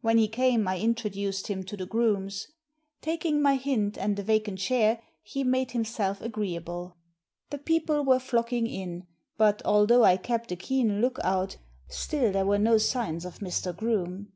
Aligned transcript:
When 0.00 0.18
he 0.18 0.26
came 0.26 0.66
I 0.66 0.80
introduced 0.80 1.46
him 1.46 1.62
to 1.62 1.76
the 1.76 1.86
Groomes. 1.86 2.48
Taking 3.00 3.40
my 3.40 3.54
hint, 3.54 3.96
and 3.96 4.18
a 4.18 4.24
vacant 4.24 4.58
chair, 4.58 5.00
he 5.22 5.44
made 5.44 5.70
him 5.70 5.84
self 5.84 6.20
agreeable. 6.20 6.96
The 7.50 7.58
people 7.58 8.04
were 8.04 8.18
flocking 8.18 8.66
in, 8.66 9.06
but, 9.36 9.62
although 9.64 10.02
I 10.02 10.16
kept 10.16 10.50
a 10.50 10.56
keen 10.56 11.00
look 11.00 11.20
out, 11.22 11.58
still 11.86 12.32
there 12.32 12.44
were 12.44 12.58
no 12.58 12.76
signs 12.78 13.24
of 13.24 13.38
Mr. 13.38 13.72
Groome. 13.72 14.32